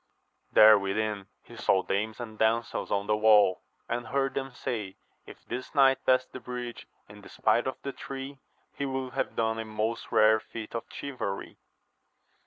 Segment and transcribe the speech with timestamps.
[0.51, 4.95] There within he saw dames and damsels on the wall, and heard them say,
[5.27, 8.39] if this knight pass the bridge in despite of the three,
[8.73, 11.59] he will have done a most rare feat of chivalry.